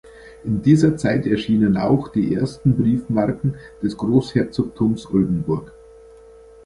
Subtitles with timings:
[0.43, 3.53] In dieser Zeit erschienen auch die ersten Briefmarken
[3.83, 5.73] des Großherzogtums Oldenburg.